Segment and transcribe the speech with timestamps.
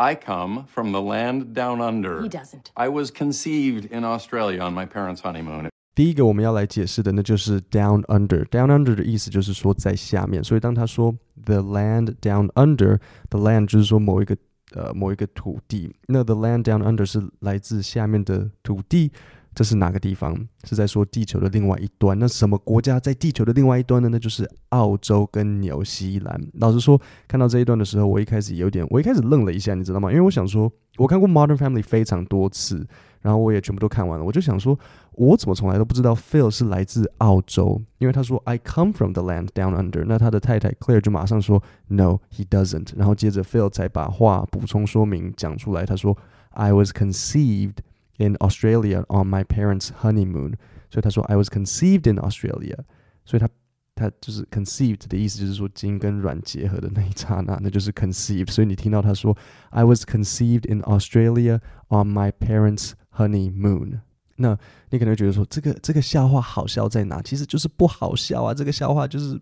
[0.00, 2.21] I come from the land down under.
[2.21, 2.71] He doesn't.
[2.75, 5.69] I was conceived in Australia on my parents' honeymoon.
[5.93, 14.37] 第一个我们要来解释的，那就是 down under。down under 的意思就是说在下面，所以当他说 the land down under，the land 就是说某一个
[14.73, 19.11] 呃某一个土地，那 the land down under 是来自下面的土地。
[19.53, 20.33] 这是哪个地方？
[20.63, 22.17] 是在说地球的另外一端。
[22.17, 24.07] 那什么国家在地球的另外一端呢？
[24.09, 26.41] 那就是澳洲跟纽西兰。
[26.53, 30.09] 老实说，看到这一段的时候，我一开始有点，我一开始愣了一下，你知道吗？
[30.09, 32.87] 因为我想说，我看过《Modern Family》非常多次，
[33.19, 34.23] 然后我也全部都看完了。
[34.23, 34.79] 我就想说，
[35.11, 37.81] 我怎么从来都不知道 Phil 是来自澳洲？
[37.97, 46.17] 因为他说 "I come from the land down under"，那他的太太 Claire 就马上说 "No, he doesn't"，然后接着 Phil 才把话补充说明讲出来，他说
[46.51, 47.75] "I was conceived"。
[48.20, 50.54] In Australia on my parents' honeymoon，
[50.88, 52.78] 所以他说 I was conceived in Australia，
[53.26, 53.46] 所以他
[53.94, 58.50] 他就是 conceived 的意思，就是说精跟卵结合的那一刹那，那就是 conceived。
[58.50, 59.36] 所以你听到他说
[59.68, 64.00] I was conceived in Australia on my parents' honeymoon，
[64.36, 67.20] 那你可能会觉得说这个这个笑话好笑在哪？
[67.20, 69.38] 其实就是不好笑啊，这个笑话就是。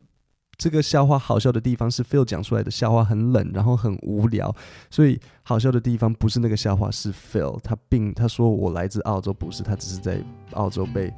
[0.60, 4.54] 这个笑话好笑的地方是 Phil 讲出来的笑话很冷，然后很无聊，
[4.92, 10.22] 所以好笑的地方不是那个笑话，是 Phil 他并他说我来自澳洲，不是他只是在
[10.52, 11.14] 澳洲被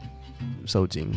[0.67, 1.12] 受惊。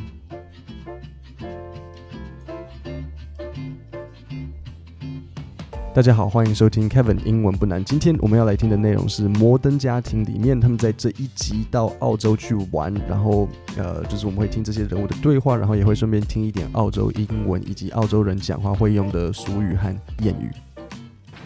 [5.99, 7.83] 大家好，欢迎收听 Kevin 英文不难。
[7.83, 20.49] 今天我们要来听的内容是《摩登家庭》里面，他们在这一集到澳洲去玩，然后呃，就是我们会听这些人物的对话，然后也会顺便听一点澳洲英文以及澳洲人讲话会用的俗语和谚语。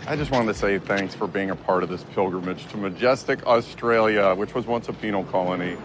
[0.05, 3.39] I just wanted to say thanks for being a part of this pilgrimage to majestic
[3.47, 5.77] Australia, which was once a penal colony.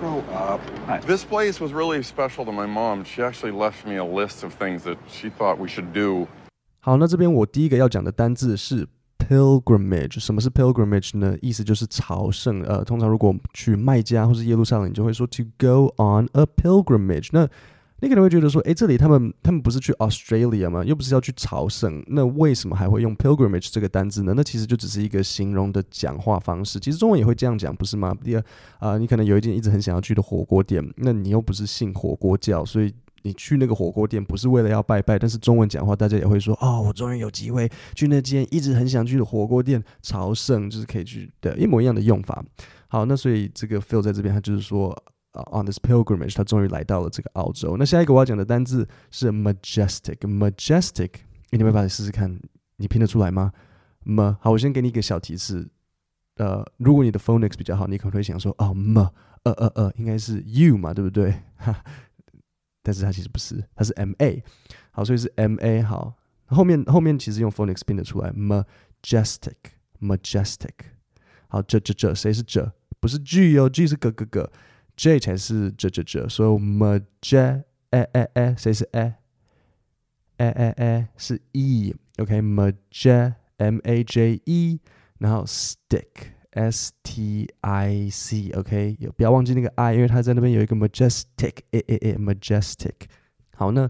[0.00, 0.60] Grow up.
[1.06, 3.04] This place was really special to my mom.
[3.04, 6.26] She actually left me a list of things that she thought we should do.
[6.85, 8.85] 好，那这边我第一个要讲的单字是
[9.17, 10.19] pilgrimage。
[10.19, 11.33] 什么是 pilgrimage 呢？
[11.41, 12.61] 意思就是朝圣。
[12.63, 17.29] 呃，通常如果去麦加或是耶路撒冷，你就会说 to go on a pilgrimage。
[17.31, 17.47] 那
[18.01, 20.83] 你可能会觉得说，诶，这里他们他们不是去 Australia 吗？
[20.83, 24.33] 又不是要去朝圣，那为什么还会用 pilgrimage 这个单字呢？
[24.35, 26.77] 那其实就只是一个形容的讲话方式。
[26.81, 28.13] 其实中文也会这样讲，不是吗？
[28.21, 28.43] 第二，
[28.79, 32.93] 啊，你可能有一间一直很想要去的火锅店，那你又不是信火锅教，所以。
[33.23, 42.43] 你去那个火锅店不是为了要拜拜，但是中文讲话大家也会说哦，我终于有机会去那间一直很想去的火锅店朝圣，就是可以去的一模一样的用法。
[42.87, 44.91] 好，那所以这个 Phil 在这边他就是说、
[45.33, 47.75] uh,，on this pilgrimage，他终于来到了这个澳洲。
[47.77, 51.09] 那下一个我要讲的单字是 majestic，majestic，
[51.49, 52.39] 你们要不要来试试看？
[52.75, 53.51] 你拼得出来吗
[54.03, 55.67] ？m，好，我先给你一个小提示，
[56.35, 59.07] 呃，如果你的 phonics 比较好，你可能会想说哦，m，
[59.43, 61.33] 呃呃呃，应该是 you 嘛，对不对？
[61.55, 61.75] 哈。
[62.83, 64.43] 但是它其实不是，它是 M A，
[64.91, 66.13] 好，所以是 M A 好，
[66.45, 70.69] 后面后面其实用 phonics 拼得出来，majestic，majestic，
[71.47, 72.71] 好，这这这谁是这？
[72.99, 74.51] 不是 G 哦，G 是咯咯咯
[74.95, 79.17] ，J 才是这这这，所以 maj，哎哎哎，谁是哎？
[80.37, 84.79] 哎哎哎是 E，OK，maj，M A J E，
[85.19, 86.32] 然后 stick。
[86.53, 92.93] S T I C，OK，有不要忘记那个 I，因为它在那边有一个 majestic，诶诶诶，majestic。
[93.55, 93.89] 好，那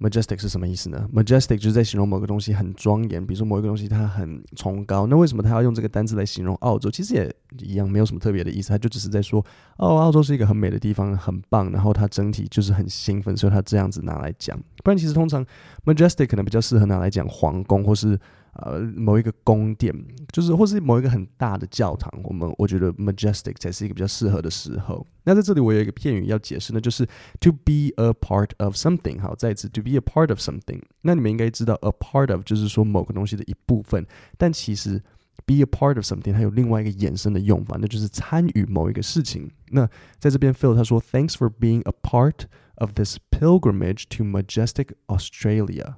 [0.00, 5.06] majestic 是什么意思呢？majestic 就是在形容某个东西很庄严，比如说某一个东西它很崇高。
[5.06, 6.90] 那为什么他要用这个单字来形容澳洲？
[6.90, 9.44] 其实也一样，没有什么特别的意思，他就只是在说，
[9.78, 14.58] 哦，澳洲是一个很美的地方，很棒，然后它整体就是很兴奋，所以他这样子拿来讲。
[14.82, 15.46] 不然其实通常
[15.84, 18.18] majestic 可能比较适合拿来讲皇宫或是。
[18.54, 19.94] 呃，某一个宫殿，
[20.30, 25.06] 就是或是某一个很大的教堂，我们我觉得 majestic 才是一个比较适合的时候。
[25.24, 27.06] 那在这里我有一个片语要解释呢，就是
[27.40, 29.18] to be a part of something。
[29.20, 30.82] 好，再一次 to be a part of something。
[31.00, 35.02] 那你们应该知道 a part of 就是说某个东西的一部分，但其实
[35.46, 39.50] be a part of something 它有另外一个衍生的用法，那就是参与某一个事情。
[39.70, 39.88] 那
[40.18, 45.94] 在这边 Phil 他说，Thanks for being a part of this pilgrimage to majestic Australia。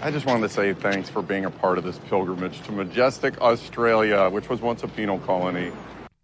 [0.00, 3.40] I just wanted to say thanks for being a part of this pilgrimage to majestic
[3.40, 5.70] Australia, which was once a penal colony.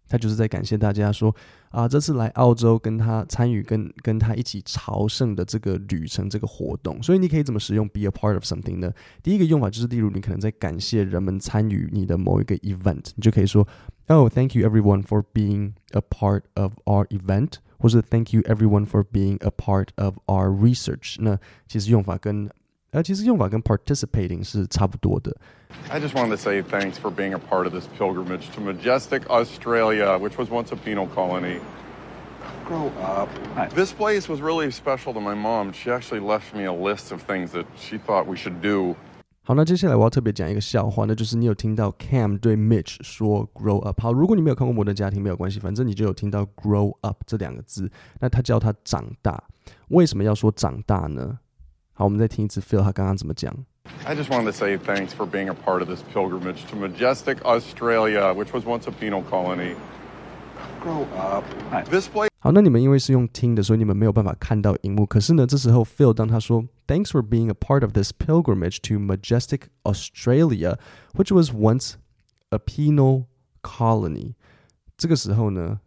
[0.07, 1.35] 他就是在感谢大家说
[1.71, 8.93] 啊，这次来澳洲跟他参与跟跟他一起朝圣的这个旅程这个活动，所以你可以怎么使用 be a part of something 呢？
[9.23, 13.67] 第一个用法就是，例如你可能在感谢人们参与你的某一个 event，你就可以说，
[14.07, 19.37] Oh, thank you everyone for being a part of our event，或是 Thank you everyone for being
[19.43, 21.15] a part of our research。
[21.19, 22.47] 那其实用法跟
[22.92, 25.36] 呃，其实用法跟 participating 是差不多的。
[25.88, 30.18] I just wanted to say thanks for being a part of this pilgrimage to majestic Australia,
[30.18, 31.60] which was once a penal colony.
[32.66, 33.28] Grow up.
[33.74, 35.72] This place was really special to my mom.
[35.72, 38.96] She actually left me a list of things that she thought we should do.
[39.42, 44.00] 好，那接下来我要特别讲一个笑话，那就是你有听到 Cam 对 Mitch 说 “grow up”。
[44.00, 47.90] 好，如果你没有看过《摩登家庭》，没有关系，反正你就有听到 “grow up” 这两个字。
[48.20, 49.42] 那他叫他长大，
[49.88, 51.38] 为什么要说长大呢？
[51.99, 53.53] 好，我们再听一次 Phil 他刚刚怎么讲。
[54.05, 58.33] I just wanted to say thanks for being a part of this pilgrimage to majestic Australia,
[58.33, 59.75] which was once a penal colony.
[60.83, 61.43] Grow up.
[61.89, 65.05] This place 好，那你们因为是用听的，所以你们没有办法看到荧幕。
[65.05, 70.77] 可是呢，这时候 Phil 当他说 Thanks for being a part of this pilgrimage to majestic Australia,
[71.13, 71.93] which was once
[72.49, 73.25] a penal
[73.63, 74.35] colony。
[74.95, 75.79] 这个时候呢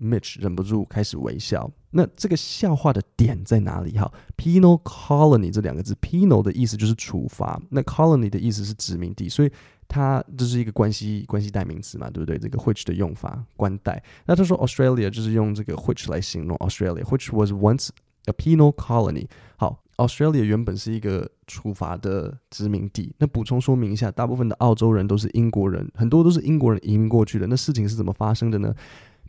[0.00, 1.70] ，Mitch 忍不住开始微笑。
[1.90, 3.98] 那这个笑话的点在哪里？
[3.98, 9.50] 哈，penal colony 这两个字，penal 的意思就是处罚，那 colony 的意思是殖民地，所以
[9.88, 12.38] 它就是一个关系关系代名词嘛，对不对？
[12.38, 14.00] 这个 which 的用法，关代。
[14.26, 17.88] 那他说 Australia 就是用这个 which 来形容 Australia，which was once
[18.26, 19.26] a penal colony。
[19.56, 23.12] 好，Australia 原本是一个处罚的殖民地。
[23.18, 27.48] 那补充说明一下，大部分的澳洲人都是英国人，很多都是英国人移民过去的。
[27.48, 28.72] 那事情是怎么发生的呢？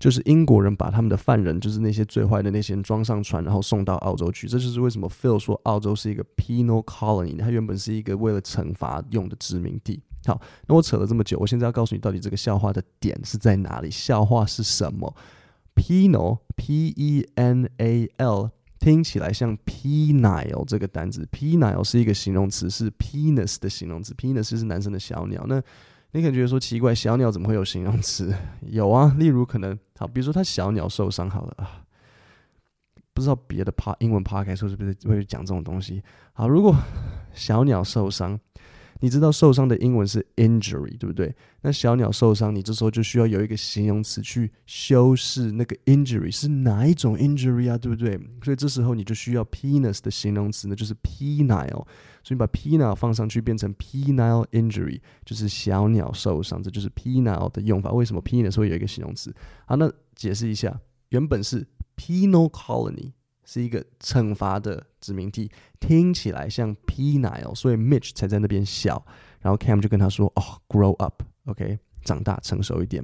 [0.02, 4.48] 就是英国人把他们的犯人，就是那些最坏的那些人装上船，然后送到澳洲去。
[4.48, 10.02] 这就是为什么 Phil 说澳洲是一个 penal colony，它原本是一个为了惩罚用的殖民地。
[10.26, 13.92] 好，那我扯了这么久，我现在要告诉你到底这个笑话的点是在哪里？
[13.92, 15.16] 笑话是什么
[15.76, 18.50] ？penal，p-e-n-a-l，
[18.80, 21.30] 听起来像 penile 这个单字。
[21.32, 24.16] penile 是一个形容词，是 penis 的形容词。
[24.16, 25.46] penis 是男生的小鸟。
[25.48, 25.62] 那
[26.12, 28.34] 你可能觉得说奇怪，小鸟怎么会有形容词？
[28.62, 31.84] 有啊，例如可能好，比如说他小鸟受伤好了啊，
[33.14, 36.04] 不知道别的趴英文趴开说是不是会讲这种东西？
[36.34, 36.76] 好，如果
[37.34, 38.40] 小鸟受伤。
[39.02, 41.36] 你知道受伤的英文是 injury，对不对？
[41.62, 48.20] 那小鸟受伤，你这时候就需要有一个形容词去修饰那个 injury 是哪一种 injury 啊，对不对？
[48.44, 51.86] 所以这时候你就需要 penis 的形容词呢，就是 penile。
[52.24, 57.92] 所以你把 penile 放上去变成 penile injury，就是小鸟受伤，这就是 penile 的用法。
[57.92, 59.34] 为什么 penis 会有一个形容词？
[59.66, 63.14] 好，那解释一下，原本是 penal colony。
[63.52, 69.06] 是一个惩罚的殖民地，听起来像 p e n i l 所以 Mitch 才在那边笑。
[69.42, 73.04] 然后 Cam 就跟他说：“哦，grow up，OK，长大成熟一点。”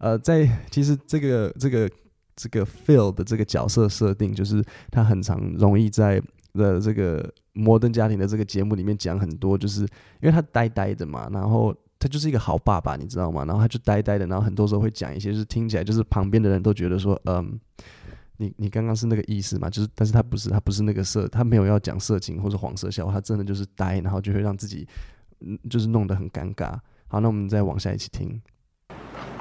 [0.00, 1.88] 呃，在其实这个这个
[2.34, 6.20] 这个 Phil 的这个角色设定，就是他很常容易在
[6.54, 13.44] 的这个摩登家庭的这个节目里面讲很多，就是因为他呆呆的嘛，然后他就是一个好爸爸，你知道吗？
[13.44, 17.60] 然后他就呆呆的，然后很多时候会讲一些，就是听起来就是旁边的人都觉得说，嗯。
[18.37, 19.69] 你你刚刚是那个意思嘛？
[19.69, 24.87] 就是，但是他不是，他不是那个色，他没有要讲色情或者黄色笑话，他真的就是呆，然后就会让自己，
[25.41, 26.77] 嗯，就是弄得很尴尬。
[27.07, 28.41] 好，那我们再往下一起听。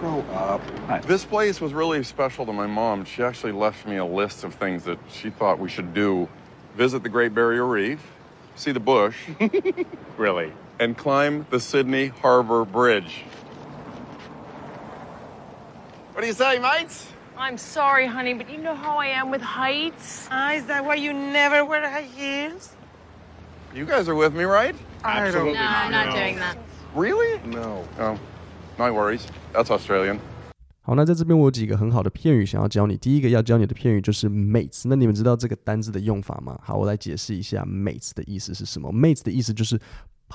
[0.00, 0.60] Grow up.
[1.06, 3.04] This place was really special to my mom.
[3.04, 6.28] She actually left me a list of things that she thought we should do.
[6.76, 7.98] Visit the Great Barrier Reef,
[8.54, 9.16] see the bush,
[10.16, 10.52] Really?
[10.78, 13.24] and climb the Sydney Harbor Bridge.
[16.12, 17.08] What do you say, mates?
[17.36, 20.26] I'm sorry, honey, but you know how I am with heights.
[20.30, 22.70] Ah, is that why you never wear high heels?
[23.74, 24.74] You guys are with me, right?
[25.04, 26.12] I don't Absolutely No, I'm not No.
[26.16, 26.56] doing that.
[26.94, 27.38] Really?
[27.44, 27.84] No.
[28.00, 28.18] Oh,
[28.78, 29.26] no worries.
[29.52, 30.18] That's Australian.
[30.82, 32.96] 好，那在这边我有几个很好的片语想要教你。
[32.96, 34.84] 第一个要教你的片语就是 mates。
[34.86, 36.58] 那你们知道这个单字的用法吗？
[36.62, 38.90] 好，我来解释一下 mates 的意思是什么。
[38.90, 39.78] mates 的意思就是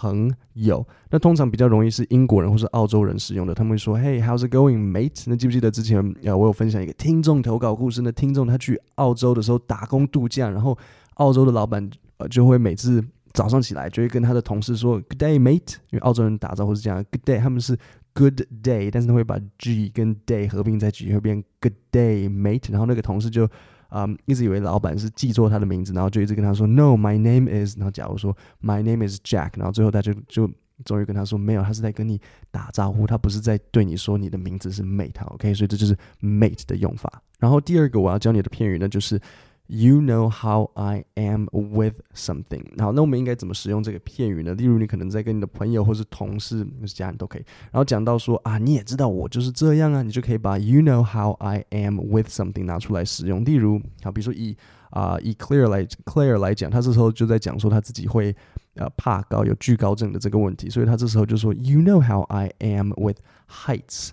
[0.01, 0.87] 朋友。
[1.11, 8.03] 那通常比较容易是英国人或是澳洲人使用的，他们会说：“Hey, how's it going, mate？” 那记不记得之前呃，我有分享一个听众投稿故事？
[8.03, 10.77] 那听众他去澳洲的时候打工度假，然后
[11.15, 17.77] 澳洲的老板呃就会每次早上起来就会跟他的同事说 “Good day, mate”，因为澳洲人打招呼是这样 “Good day”，他们是
[18.15, 22.71] Good day，但是他会把 G 跟 day 合并在一起，会变 Good day, mate。
[22.71, 23.49] 然后那个同事就
[23.89, 27.77] 啊、一直以为老板是记错他的名字，然后就一直跟他说 “No, my name is”。
[27.77, 30.51] 然后假如说 “My name is Jack”，然后最后他就就
[30.85, 37.23] 终于跟他说没有，他是在跟你打招呼，他不是在对你说你的名字是 mate，OK？、所以这就是 mate 的用法。
[37.39, 39.21] 然后第二个我要教你的片语呢，就是
[39.71, 42.65] You know how I am with something。
[42.83, 44.55] 好，那我们应该怎么使用这个片语呢？
[44.55, 53.45] 例如，你可能在跟你的朋友或是同事、是家人都可以，然后讲到说啊，你也知道我就是这样啊，你就可以把 You know how I am with something 拿出来使用。
[53.45, 54.57] 例如，好，比如说以
[54.89, 58.35] 啊、以 Claire 来 Claire 来讲，他这时候就在讲说他自己会
[58.77, 63.19] 呃怕高，有惧高症的这个问题，所以他这时候就说 You know how I am with
[63.51, 64.13] heights。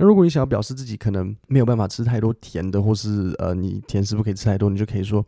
[0.00, 5.22] 那如果你想要表示自己可能没有办法吃太多甜的，或是呃你甜食不可以吃太多，你就可以说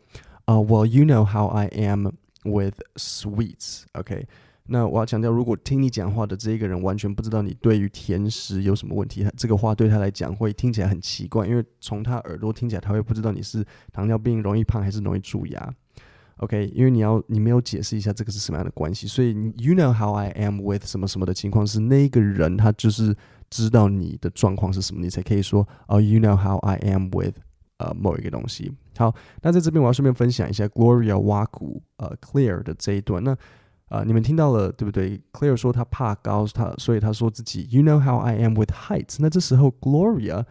[0.45, 2.07] 啊、，Well, you know how I am
[2.43, 4.25] with sweets，OK？、
[4.65, 15.73] 那我要强调，如果听你讲话的这一个人完全不知道你对于甜食有什么问题，他这个话对他来讲会听起来很奇怪，因为从他耳朵听起来他会不知道你是糖尿病容易胖还是容易蛀牙。
[16.37, 23.15] OK，因为你要你没有解释一下这个是什么样的关系，所以 You know how I am with 什么什么的情况是那个人他就是
[23.52, 27.34] 知道你的状况是什么，你才可以说哦、oh,，You know how I am with
[27.78, 28.72] 呃某一个东西。
[28.96, 33.22] 好，那在这边我要顺便分享一下 Gloria 挖苦呃 Claire 的这一段。
[33.22, 35.20] 那啊、呃，你们听到了对不对？
[35.32, 39.16] Claire 说他怕高，他所以他说自己 You know how I am with heights。
[39.20, 40.44] 那这时候 Gloria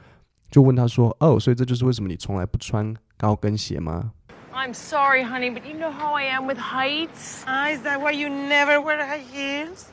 [0.49, 4.13] 就问他说哦，oh, 所以这就是为什么你从来不穿高跟鞋吗？
[4.53, 7.43] I'm sorry, honey, but you know how I am with heights.
[7.45, 9.89] Ah, is that why you never wear high heels?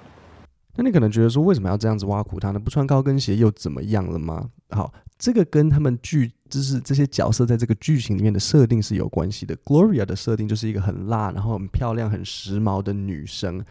[0.76, 2.60] 那你可能觉得说，为什么要这样子挖苦他呢？
[2.60, 4.50] 不穿高跟鞋又怎么样了吗？
[4.70, 9.58] 好，这个跟他们剧就是这些角色在这个剧情里面的设定是有关系的。
[9.58, 13.62] Gloria 的设定就是一个很辣，然后很漂亮、很时髦的女生，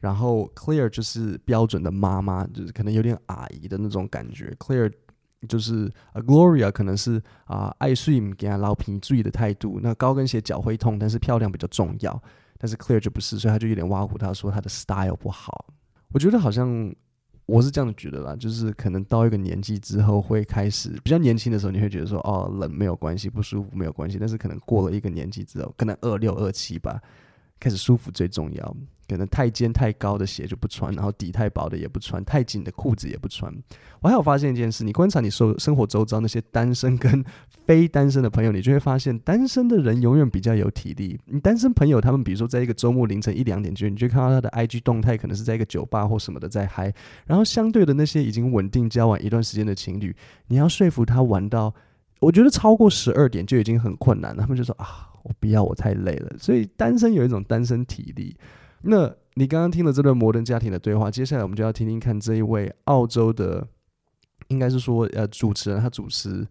[0.00, 4.54] 然后 Clear 就是标准的妈妈，就是可能有点阿姨的那种感觉。
[4.58, 4.92] Clear
[5.48, 9.80] 就是，Gloria 可能是啊、呃，爱睡给她老皮注意的态度。
[9.82, 12.22] 那高跟鞋脚会痛，但是漂亮比较重要。
[12.58, 15.64] 但是 Clear 就不是，所以他就有点挖苦他说他的 style 不好。
[16.12, 16.94] 我觉得好像
[17.46, 24.16] 我是这样觉得啦，就是可能到一个年纪之后会开始比较年轻的时候，你会觉得说哦，冷没有关系，不舒服没有关系。
[24.18, 27.00] 但是可能过了一个年纪之后，可能二六二七吧，
[27.58, 28.76] 开始舒服最重要。
[29.10, 33.52] 可能太尖太高的鞋就不穿，然后底太薄的也不穿，太紧的裤子也不穿。
[34.00, 37.22] 我还有发现一件事，你观察你生生活周遭那些单身跟
[37.66, 41.18] 非单身的朋友，你就会发现单身的人永远比较有体力。
[41.26, 46.92] 你单身朋友他们比如说在一个周末凌晨一两点就你就看到他的 IG 动态，可能是在一个酒吧或什么的在嗨。
[47.26, 50.14] 然后相对的那些已经稳定交往一段时间的情侣，
[50.46, 51.74] 你要说服他玩到，
[52.20, 54.42] 我觉得超过十二点就已经很困难了。
[54.42, 56.32] 他们就说啊，我不要，我太累了。
[56.38, 58.34] 所以单身有一种单身体力。
[58.82, 63.66] 那你刚刚听了这段摩登家庭的对话，接下来我们就要听听看这一位澳洲的，
[64.48, 66.46] 应该是说呃主持人，他主持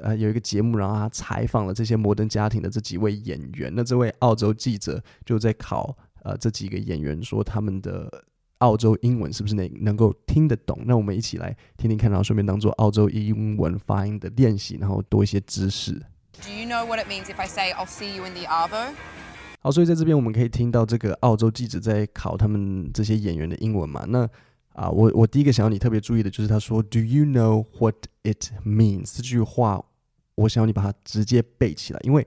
[0.00, 3.72] 呃有一个节目，然后他采访了这些摩登家庭的这几位演员。
[3.74, 8.24] 那这位澳洲记者就在考呃这几个演员，说他们的
[8.58, 10.80] 澳洲英文是不是能能够听得懂？
[10.86, 15.92] 那我们一起来听听看，然后顺便当做澳洲英文发音的练习，然后多一些知识。
[16.40, 18.92] Do you know what it means if I say I'll see you in the Arvo?
[19.64, 24.04] 好，所以在这边我们可以听到这个澳洲记者在考他们这些演员的英文嘛？
[24.06, 24.28] 那
[24.74, 27.94] 啊，我我第一个想要你特别注意的就是他说 “Do you know what
[28.24, 29.82] it means？” 这句话，
[30.34, 32.26] 我想要你把它直接背起来，因为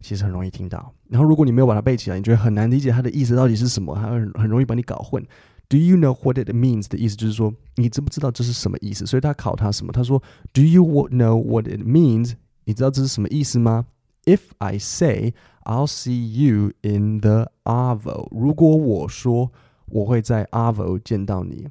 [0.00, 0.92] 其实很容易听到。
[1.08, 5.24] 然后如果你没有把它背起来，你觉得很难理解它的意思到底是什么，它很很容易把你搞混。
[5.68, 9.06] “Do you know what it means？” 的意思就是说你知不知道这是什么意思？
[9.06, 9.92] 所以他考他什么？
[9.92, 10.20] 他说
[10.52, 12.32] “Do you know what it means？”
[12.64, 13.86] 你知道这是什么意思吗
[14.25, 15.33] ？If I say
[15.63, 18.27] I'll see you in the Arvo。
[18.31, 19.51] 如果我说
[19.87, 21.67] 我会在 Arvo 见到你，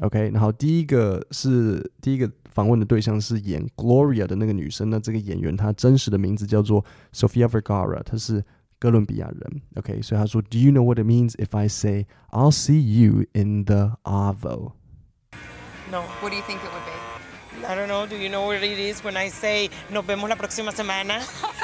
[0.00, 0.30] OK。
[0.30, 8.44] 然后第一个是第一个访问的对象是演 Gloria 的那个女生，那这个演员她真实的名字叫做 Sofia Vergara，她是
[8.80, 10.02] 哥伦比亚人，OK。
[10.02, 14.72] 所以她说，Do you know what it means if I say I'll see you in the Arvo?
[15.90, 16.02] No.
[16.20, 17.66] What do you think it would be?
[17.66, 18.06] I don't know.
[18.06, 21.20] Do you know what it is when I say nos vemos la próxima semana?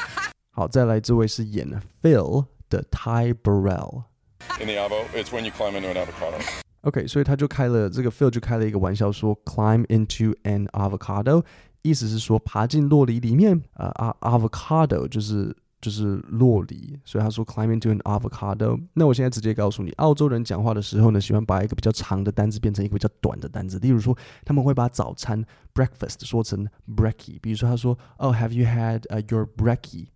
[0.58, 1.68] 好，再来这位是演
[2.02, 6.40] Phil 的 Ty Burrell。In the Avo, it's when you climb into an avocado.
[6.82, 11.42] OK，所以他就开了这个 Phil 就开了一个玩笑说，climb into an avocado，
[11.82, 13.60] 意思是说爬进酪梨里面。
[13.72, 18.78] 呃，啊，avocado 就是就是酪梨，所以他说 climb into an avocado。
[18.92, 23.78] 那我现在直接告诉你，澳洲人讲话的时候呢，喜欢把一个比较长的单字变成一个比较短的单字。
[23.78, 25.42] 例如说，他们会把早餐
[25.74, 27.40] breakfast 说成 brekkie。
[27.40, 30.08] 比如说，他说，Oh, have you had、uh, your brekkie？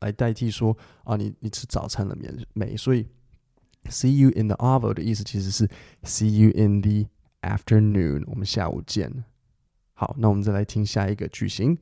[0.00, 2.28] 来代替说啊，你你吃早餐了没？
[2.52, 3.06] 没，所以
[3.88, 5.66] see you in the Arvo 的意思其实是
[6.02, 7.08] see you in the
[7.40, 9.24] afternoon，我们下午见。
[9.94, 11.78] 好，那我们再来听下一个句型。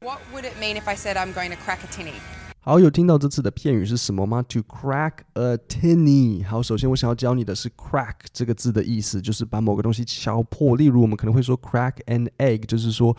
[0.00, 2.14] What would it mean if I said I'm going to crack a tinny？
[2.60, 6.46] 好，有听到这次的片语是什么吗？To crack a tinny。
[6.46, 10.76] 好，首先我想要教你的是 crack 这个字的意思，就是把某个东西敲破。
[10.76, 13.16] 例如，我们可能会说 crack an egg，就是说。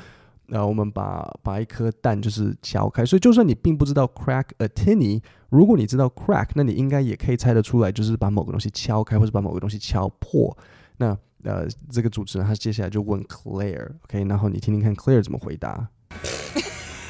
[0.50, 10.56] 那、呃、我们把把一颗蛋就是敲开，所以就算你并不知道 crack a tinny，如果你知道 crack，那你应该也可以猜得出来，就是把某个东西敲开或者把某个东西敲破。
[10.98, 14.30] 那呃，这个主持人他接下来就问 Claire，OK，、okay?
[14.30, 15.88] 然后你听听看 Claire 怎么回答。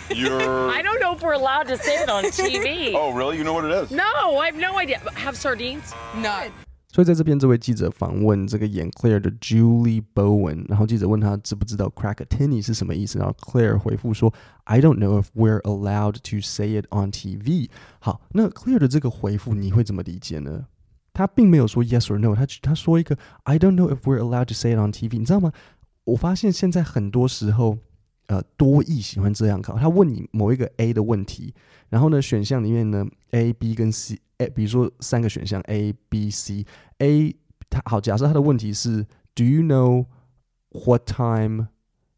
[0.10, 0.69] You're...
[0.69, 2.93] I don't know if we're allowed to say it on TV.
[2.96, 3.38] oh, really?
[3.38, 3.91] You know what it is?
[3.91, 4.03] No,
[4.39, 5.00] I have no idea.
[5.15, 5.93] Have sardines?
[6.15, 6.51] No.
[6.91, 15.27] 所以在这边，这位记者访问这个演 Claire 的 Julie Bowen，然后记者问他知不知道 crack a tinny 是什么意思，然后 Claire 回复说 I don't know if
[15.36, 17.69] we're allowed to say it on TV。
[18.00, 20.65] 好，那 Claire 的这个回复你会怎么理解呢？
[21.13, 25.19] 他并没有说 yes or no，他他说一个 I don't know if we're allowed to say it on TV。
[25.19, 25.51] 你知道吗？
[26.05, 27.77] 我发现现在很多时候
[28.28, 29.76] 呃多益喜欢这样考。
[29.76, 31.54] 他问你某一个 A 的问题，
[31.88, 37.36] 然后呢选项里面呢 A、B 跟 C，诶，比如说三个选项 A、B、C，A
[37.68, 40.06] 他好，假设他的问题是 Do you know
[40.70, 41.68] what time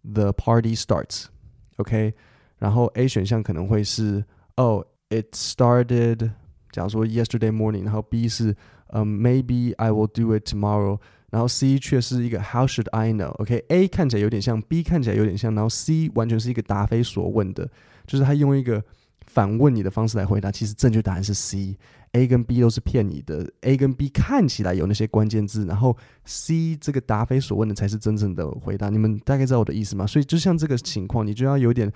[0.03, 2.15] the party starts？OK，、okay?
[2.59, 6.31] 然后 A 选项可能会是 Oh it started，
[6.71, 8.57] 假如说 yesterday morning，然后 B 是
[8.89, 11.01] 嗯、um, Maybe I will do it tomorrow。
[11.32, 17.68] 然后 C 却是一个 How should I know？OK，A、看起来有点像，B 看起来有点像，然后 C 完全是一个答非所问的，
[18.06, 18.84] 就是他用一个
[19.26, 20.52] 反问你的方式来回答。
[20.52, 23.50] 其实正确答案是 C，A 跟 B 都是骗你的。
[23.62, 28.90] A 跟 B 看起来有那些关键字，然后 C 这个答非所问的才是真正的回答。
[28.90, 30.06] 你们大概知道我的意思吗？
[30.06, 31.92] 所以就像这个情况，你就要有点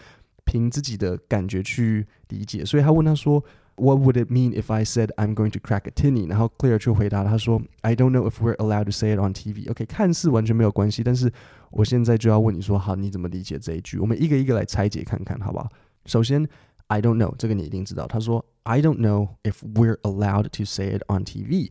[0.46, 2.64] 凭自己的感觉去理解。
[2.64, 3.44] 所以他问他说。
[3.77, 6.29] What would it mean if I said I'm going to crack a tinny？
[6.29, 11.33] 然后 Claire 就回答他说：“I don't know if we're allowed to say it on TV。” OK，看似完全没有关系，但是
[11.71, 13.99] 我现在就要问你说：好，你怎么理解这一句？
[13.99, 15.67] 我们一个一个来拆解看看，好不好？
[16.05, 16.47] 首先，
[16.89, 18.07] I don't know，这个你一定知道。
[18.07, 21.71] 他说：“I don't know if we're allowed to say it on TV。”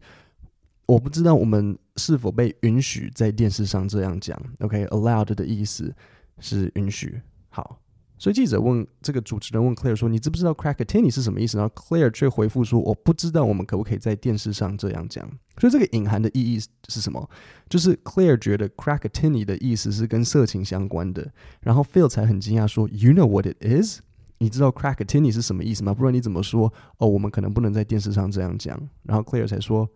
[0.88, 4.36] 我不知道我们是否被允许在电视上这样讲。
[4.62, 5.94] OK，allowed 的意思
[6.40, 7.22] 是允许。
[7.50, 7.80] 好。
[8.25, 17.29] 所以记者问这个主持人问 Claire 说：“你知不知道 crack a tinny 是什么意思？”然后 Claire 却回复说：“我不知道，我们可不可以在电视上这样讲？”所以这个隐含的意义是什么？
[17.69, 21.31] 就是 Claire 觉得 crack a tinny 的意思是跟色情相关的。
[21.61, 24.01] 然后 Phil 才很惊讶说：“You know what it is？
[24.39, 25.93] 你知道 crack a tinny 是什么意思吗？
[25.93, 26.73] 不然你怎么说？
[26.97, 29.87] 哦，我们可能不能在电视上这样讲。”然后 Claire 才说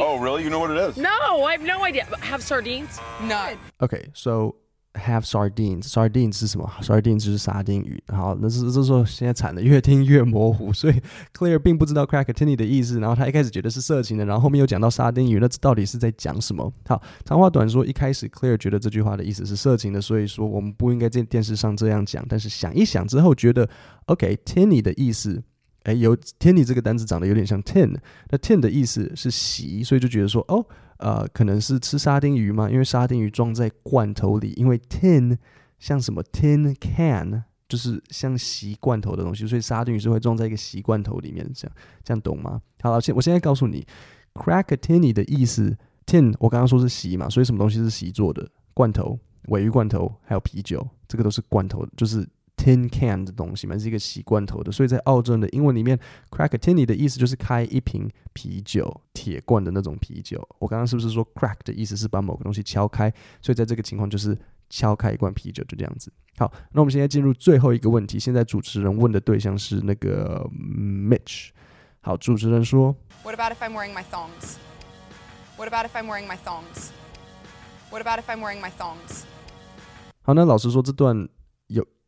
[0.00, 0.42] ：“Oh, really?
[0.42, 0.98] You know what it is?
[0.98, 1.06] No,
[1.46, 2.06] I have no idea.
[2.20, 2.98] Have sardines?
[3.22, 3.56] No.
[3.78, 4.56] Okay, so.”
[4.96, 5.90] Have sardines.
[5.90, 8.02] Sardines 是什么？Sardines 就是沙丁鱼。
[8.08, 10.72] 好，那是这时候现在惨的，越听越模糊。
[10.72, 10.94] 所以
[11.36, 12.98] Claire 并不知道 crack a tinny 的意思。
[12.98, 16.72] 然后他一开始觉得是色情的，然后后面又讲到沙丁鱼，那这到底是在讲什么？
[16.86, 22.24] 好，长话短说，一开始 Claire 觉得这句话的意思是色情的，所以说我们不应该在电视上这样讲。
[22.28, 23.68] 但是想一想之后，觉得
[24.06, 25.42] OK，tinny 的意思。
[25.82, 27.94] 哎，有 tinny 这个单词长得有点像 tin，
[28.30, 30.66] 那 tin 的意思是席，所以就觉得说，哦，
[30.98, 32.70] 呃，可能是吃沙丁鱼吗？
[32.70, 35.36] 因为沙丁鱼装在罐头里，因为 tin
[35.78, 42.60] 像什么 tin can，就是像锡罐头的东西，所以沙丁鱼是会装在一个锡罐头里面，这样这样懂吗？
[42.80, 43.86] 好了，现我现在告诉你
[44.34, 48.48] ，crack a tinny 的意思，tin 我刚刚说是锡嘛，所以什么东西是锡做的？
[48.72, 52.26] 罐头、尾鱼罐头还有啤酒，这个都是罐头，就是。
[52.56, 55.96] Tin can 的东西嘛，是一个洗罐头的，所以在澳洲人的英文里面
[56.30, 60.44] ，crack a tinny 的意思就是开一瓶啤酒，铁罐的那种啤酒。
[60.58, 63.12] 我刚刚是不是说 crack 的意思是把某个东西敲开？
[63.40, 64.36] 所以在这个情况就是
[64.68, 66.10] 敲开一罐啤酒，就这样子。
[66.38, 68.18] 好，那我们现在进入最后一个问题。
[68.18, 71.50] 现在主持人问的对象是那个 Mitch。
[72.00, 74.56] 好，主持人说：What about if I'm wearing my thongs?
[75.56, 76.90] What about if I'm wearing my thongs?
[77.90, 79.22] What about if I'm wearing my thongs?
[80.22, 81.28] 好，那老实说这段有。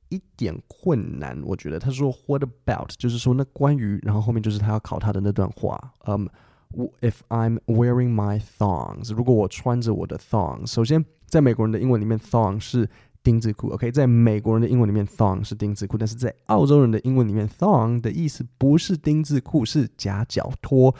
[0.09, 5.93] 一点困难，我觉得他说 "What about"，就是说那关于，然后后面就是他要考他的那段话。
[6.07, 6.29] 嗯、
[6.75, 12.89] um,，If I'm wearing my thongs，如果我穿着我的 thongs，首先在美国人的英文里面，thong 是
[13.23, 20.95] 丁字裤，OK，在美国人的英文里面，thong 是丁字裤，但是在澳洲人的英文里面，thong 的意思不是丁字裤，是夹脚拖。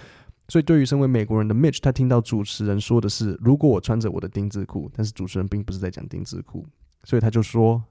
[0.49, 6.67] 所以对于身为美国人的 Mitch，他听到主持人说的是如果我穿着我的丁字裤，但是主持人并不是在讲丁字裤，
[7.05, 7.83] 所以他就说。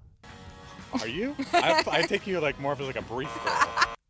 [0.93, 1.33] Are you?
[1.51, 3.67] I, I take you like more of like a brief girl.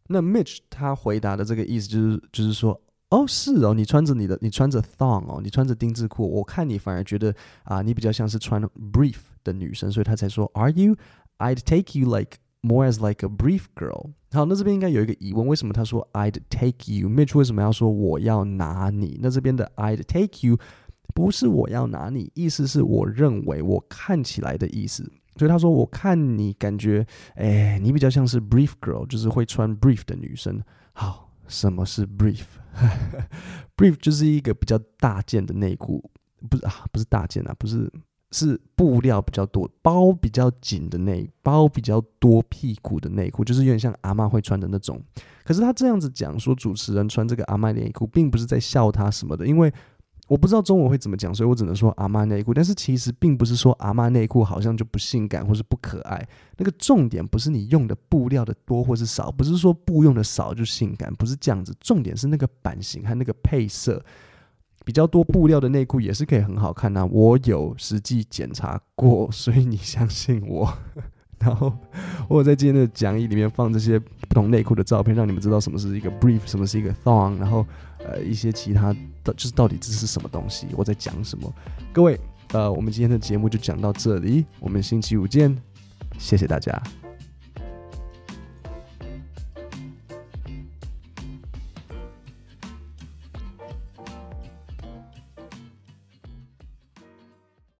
[0.07, 8.61] 那 Mitch 他回答的这个意思就是，就是说，哦，是哦，你穿着你的，你穿着 thong 哦，你穿着丁字裤，我看你反而觉得啊，你比较像是穿
[8.93, 10.95] brief 的女生，所以他才说，Are you?
[11.39, 14.11] I'd take you like more as like a brief girl.
[14.31, 19.19] 好，那这边应该有一个疑问，为什么他说 I'd take you？Mitch 为什么要说我要拿你？
[19.21, 20.57] 那这边的 I'd take you
[21.13, 25.11] 不是我要拿你，意思是我认为，我看起来的意思。
[25.37, 30.61] 所以他说：“我看你感觉，哎，你比较像是 brief girl，就是会穿 brief 的女生。
[30.93, 36.09] 好，什么是 brief？brief 就是一个比较大件的内裤，
[36.49, 37.91] 不是啊，不是大件啊，不是，
[38.31, 45.01] 是布料比较多、包比较紧的内，包比较多屁股的内裤，就是有点像阿嬷会穿的那种。
[45.43, 49.71] 可是他这样子讲说，主持人穿这个阿嬷内裤，并不是在笑他什么的，因为。”
[50.27, 52.53] 我不知道中文会怎么讲，所以我只能说阿妈内裤。
[52.53, 56.27] 但是其实并不是说阿妈内裤好像就不性感或是不可爱。
[56.57, 61.73] 那个重点不是你用的布料的多或是少，不是说布用的少就性感，不是这样子。
[61.79, 64.03] 重点是那个版型和那个配色，
[64.83, 70.71] 比较多布料的内裤也是可以很好看呐、我有实际检查过，所以你相信我。
[71.39, 71.71] 然后
[72.27, 77.63] 我在今天的讲义里面放这些不同内裤的照片，让你们知道什么是一个 brief，什么是一个 thong，然后
[78.07, 81.53] 呃一些其他的，就是到底这是什么东西，我在讲什么。
[81.93, 82.19] 各位，
[82.53, 85.55] 呃，我们今天的节目就讲到这里，我们星期五见，
[86.17, 86.81] 谢谢大家。